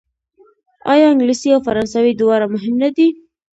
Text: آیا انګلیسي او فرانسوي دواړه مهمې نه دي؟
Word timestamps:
آیا 0.91 1.05
انګلیسي 1.11 1.49
او 1.55 1.59
فرانسوي 1.67 2.13
دواړه 2.15 2.45
مهمې 2.53 2.77
نه 2.83 2.89
دي؟ 2.95 3.07